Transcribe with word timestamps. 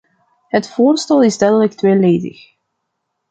Het 0.47 0.69
voorstel 0.69 1.23
is 1.23 1.37
duidelijk 1.37 1.73
tweeledig. 1.73 2.53